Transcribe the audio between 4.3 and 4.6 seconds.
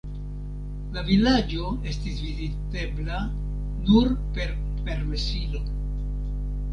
per